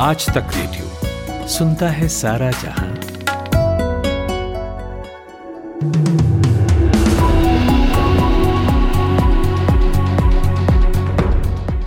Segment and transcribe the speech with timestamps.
[0.00, 2.88] आज तक रेडियो सुनता है सारा जहाँ।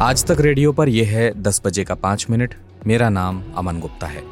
[0.02, 2.55] आज तक रेडियो पर यह है दस बजे का पाँच मिनट।
[2.88, 4.23] मेरा नाम अमन गुप्ता है।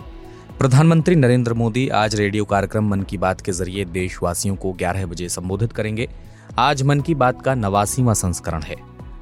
[0.60, 5.30] प्रधानमंत्री नरेंद्र मोदी आज रेडियो कार्यक्रम मन की बात के ज़रिए देशवासियों को 11 बजे
[5.30, 6.10] संबोधित करेंगे।
[6.58, 8.76] आज मन की बात का नवासीवा संस्करण है।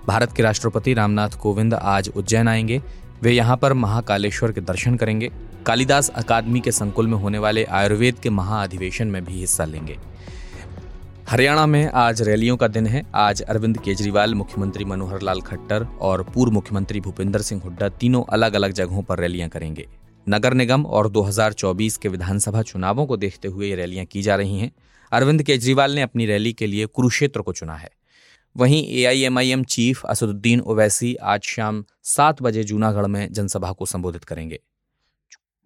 [0.07, 2.81] भारत के राष्ट्रपति रामनाथ कोविंद आज उज्जैन आएँगे।
[3.21, 5.31] वे यहाँ पर महाकालेश्वर के दर्शन करेंगे।
[5.65, 9.97] कालिदास अकादमी के संकुल में होने वाले आयुर्वेद के महाअधिवेशन में भी हिस्सा लेंगे।
[11.29, 16.23] हरियाणा में आज रैलियों का दिन है। आज अरविंद केजरीवाल, मुख्यमंत्री मनोहर लाल खट्टर और
[16.23, 19.87] पूर्व मुख्यमंत्री भूपिंदर सिंह हुड्डा तीनों अलग अलग जगहों पर रैलियाँ करेंगे।
[20.29, 24.59] नगर निगम और 2024 के विधानसभा चुनावों को देखते हुए ये रैलियाँ की जा रही
[24.59, 24.71] हैं।
[25.11, 27.89] अरविंद केजरीवाल ने अपनी रैली के लिए कुरुक्षेत्र को चुना है।
[28.57, 34.23] वहीं ए एआईएमआईएम चीफ असदुद्दीन ओवैसी आज शाम सात बजे जूनागढ़ में जनसभा को संबोधित
[34.23, 34.59] करेंगे।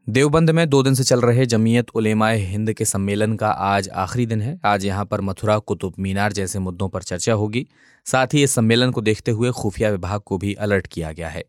[0.09, 4.25] देवबंद में दो दिन से चल रहे जमीयत उलेमाए हिंद के सम्मेलन का आज आखिरी
[4.25, 7.67] दिन है। आज यहाँ पर मथुरा, कुतुब मीनार जैसे मुद्दों पर चर्चा होगी।
[8.05, 11.43] साथ ही इस सम्मेलन को देखते हुए खुफिया विभाग को भी अलर्ट किया गया है।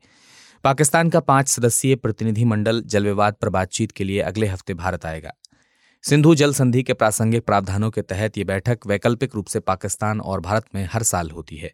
[0.64, 5.32] पाकिस्तान का पाँच सदस्यीय प्रतिनिधिमंडल जल विवाद पर बातचीत के लिए अगले हफ़्ते भारत आएगा।
[6.04, 10.40] सिंधु जल संधि के प्रासंगिक प्रावधानों के तहत ये बैठक वैकल्पिक रूप से पाकिस्तान और
[10.40, 11.72] भारत में हर साल होती है।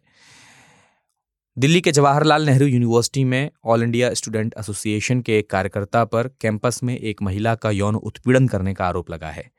[1.57, 6.79] दिल्ली के जवाहरलाल नेहरू यूनिवर्सिटी में ऑल इंडिया स्टूडेंट एसोसिएशन के एक कार्यकर्ता पर कैंपस
[6.83, 9.51] में एक महिला का यौन उत्पीड़न करने का आरोप लगा है।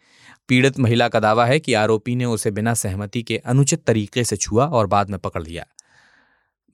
[0.48, 4.36] पीड़ित महिला का दावा है कि आरोपी ने उसे बिना सहमति के अनुचित तरीके से
[4.36, 5.66] छुआ और बाद में पकड़ लिया।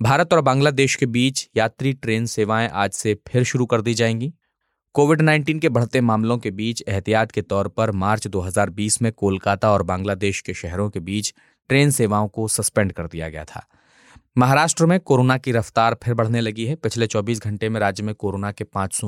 [0.02, 4.34] भारत और बांग्लादेश के बीच यात्री ट्रेन सेवाएँ आज से फिर शुरू कर दी जाएँगी।
[4.96, 9.72] कोविड 19 के बढ़ते मामलों के बीच एहतियात के तौर पर मार्च 2020 में कोलकाता
[9.72, 11.34] और बांग्लादेश के शहरों के बीच
[11.68, 13.66] ट्रेन सेवाओं को सस्पेंड कर दिया गया था।
[14.38, 18.14] महाराष्ट्र में कोरोना की रफ्तार फिर बढ़ने लगी है। पिछले 24 घंटे में राज्य में
[18.14, 19.00] कोरोना के पाँच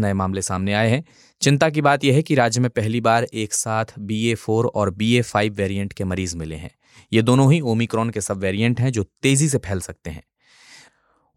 [0.00, 1.04] नए मामले सामने आए हैं।
[1.42, 4.66] चिंता की बात यह है कि राज्य में पहली बार एक साथ बी ए फोर
[4.66, 6.70] और बी ए फाइव वेरियंट के मरीज़ मिले हैं।
[7.12, 10.22] ये दोनों ही ओमिक्रॉन के सब वेरियंट हैं जो तेज़ी से फैल सकते हैं।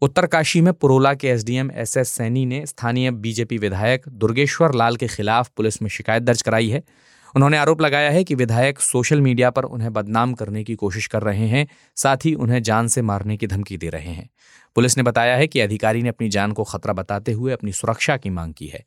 [0.02, 5.06] उत्तरकाशी में पुरोला के एसडीएम एस एस सैनी ने स्थानीय बीजेपी विधायक दुर्गेश्वर लाल के
[5.06, 6.82] खिलाफ पुलिस में शिकायत दर्ज कराई है।
[7.36, 11.22] उन्होंने आरोप लगाया है कि विधायक सोशल मीडिया पर उन्हें बदनाम करने की कोशिश कर
[11.22, 11.66] रहे हैं,
[11.96, 14.30] साथ ही उन्हें जान से मारने की धमकी दे रहे हैं।
[14.74, 18.16] पुलिस ने बताया है कि अधिकारी ने अपनी जान को खतरा बताते हुए अपनी सुरक्षा
[18.16, 18.84] की मांग की है।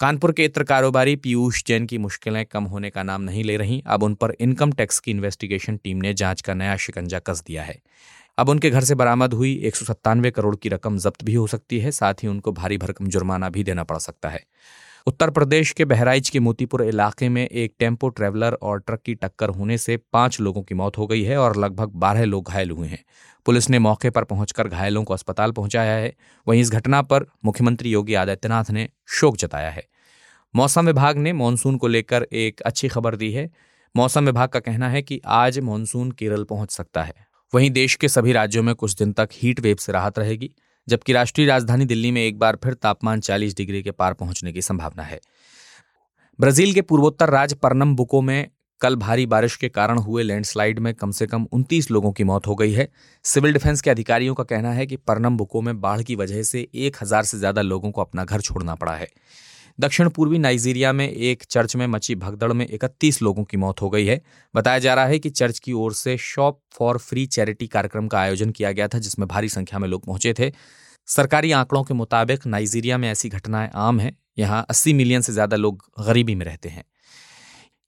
[0.00, 3.82] कानपुर के इत्र कारोबारी पीयूष जैन की मुश्किलें कम होने का नाम नहीं ले रही।
[3.86, 7.62] अब उन पर इनकम टैक्स की इन्वेस्टिगेशन टीम ने जाँच का नया शिकंजा कस दिया
[7.62, 7.78] है।
[8.42, 11.46] अब उनके घर से बरामद हुई एक सौ सत्तानवे करोड़ की रकम जब्त भी हो
[11.46, 14.44] सकती है, साथ ही उनको भारी भरकम जुर्माना भी देना पड़ सकता है।
[15.06, 19.48] उत्तर प्रदेश के बहराइच के मोतीपुर इलाके में एक टेंपो ट्रैवलर और ट्रक की टक्कर
[19.48, 22.88] होने से पाँच लोगों की मौत हो गई है और लगभग बारह लोग घायल हुए
[22.88, 23.04] हैं।
[23.46, 26.14] पुलिस ने मौके पर पहुंचकर घायलों को अस्पताल पहुँचाया है।
[26.48, 29.86] वहीं इस घटना पर मुख्यमंत्री योगी आदित्यनाथ ने शोक जताया है।
[30.56, 33.50] मौसम विभाग ने मानसून को लेकर एक अच्छी खबर दी है।
[33.96, 38.08] मौसम विभाग का कहना है कि आज मानसून केरल पहुँच सकता है। वहीं देश के
[38.08, 40.50] सभी राज्यों में कुछ दिन तक हीट वेव से राहत रहेगी,
[40.88, 44.62] जबकि राष्ट्रीय राजधानी दिल्ली में एक बार फिर तापमान 40 डिग्री के पार पहुँचने की
[44.62, 45.20] संभावना है।
[46.38, 48.48] ब्राज़ील के पूर्वोत्तर राज्य परनमबुको में
[48.80, 52.46] कल भारी बारिश के कारण हुए लैंडस्लाइड में कम से कम 29 लोगों की मौत
[52.46, 52.88] हो गई है।
[53.24, 56.96] सिविल डिफेंस के अधिकारियों का कहना है कि परनमबुको में बाढ़ की वजह से एक
[57.02, 59.08] हज़ार से ज़्यादा लोगों को अपना घर छोड़ना पड़ा है।
[59.80, 63.90] दक्षिण पूर्वी नाइजीरिया में एक चर्च में मची भगदड़ में 31 लोगों की मौत हो
[63.90, 64.20] गई है।
[64.54, 68.20] बताया जा रहा है कि चर्च की ओर से शॉप फॉर फ्री चैरिटी कार्यक्रम का
[68.20, 70.52] आयोजन किया गया था, जिसमें भारी संख्या में लोग पहुँचे थे।
[71.08, 75.56] सरकारी आंकड़ों के मुताबिक नाइजीरिया में ऐसी घटनाएँ आम हैं। यहाँ 80 मिलियन से ज़्यादा
[75.56, 76.84] लोग गरीबी में रहते हैं।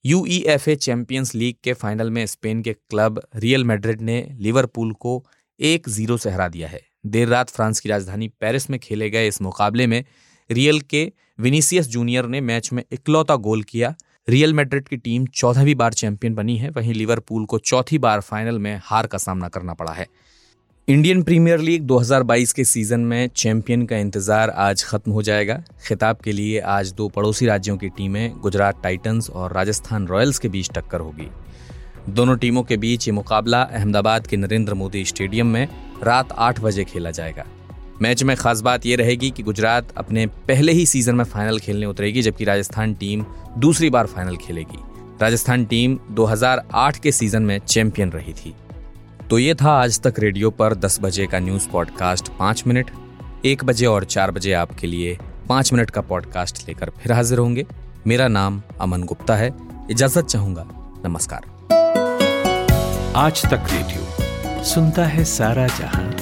[0.04, 5.24] यूईएफए चैंपियंस लीग के फाइनल में स्पेन के क्लब रियल मेड्रिड ने लिवरपूल को
[5.60, 9.28] एक ज़ीरो से हरा दिया है। देर रात फ्रांस की राजधानी पेरिस में खेले गए
[9.28, 10.04] इस मुकाबले में
[10.50, 13.94] रियल के विनीसियस जूनियर ने मैच में इकलौता गोल किया।
[14.28, 18.58] रियल मैड्रिड की टीम चौदहवीं बार चैंपियन बनी है। वहीं लिवरपूल को चौथी बार फाइनल
[18.58, 20.06] में हार का सामना करना पड़ा है।
[20.88, 26.16] इंडियन प्रीमियर लीग 2022 के सीज़न में चैंपियन का इंतज़ार आज खत्म हो जाएगा। खिताब
[26.16, 30.70] के लिए आज दो पड़ोसी राज्यों की टीमें, गुजरात टाइटंस और राजस्थान रॉयल्स के बीच
[30.70, 31.28] टक्कर होगी।
[32.08, 35.68] दोनों टीमों के बीच ये मुकाबला अहमदाबाद के नरेंद्र मोदी स्टेडियम में
[36.02, 37.46] रात आठ बजे खेला जाएगा।
[38.02, 41.86] मैच में खास बात यह रहेगी कि गुजरात अपने पहले ही सीज़न में फाइनल खेलने
[41.86, 43.24] उतरेगी, जबकि राजस्थान टीम
[43.58, 44.78] दूसरी बार फाइनल खेलेगी।
[45.22, 48.54] राजस्थान टीम 2008 के सीज़न में चैंपियन रही थी।
[49.30, 52.90] तो ये था आज तक रेडियो पर 10 बजे का न्यूज़ पॉडकास्ट पाँच मिनट।
[53.44, 55.18] एक बजे और चार बजे आपके लिए
[55.48, 57.66] पाँच मिनट का पॉडकास्ट लेकर फिर हाजिर होंगे।
[58.06, 59.50] मेरा नाम अमन गुप्ता है।
[59.90, 60.66] इजाज़त चाहूँगा।
[61.06, 61.42] नमस्कार।
[63.16, 66.13] आज तक रेडियो, सुनता है सारा जहाँ।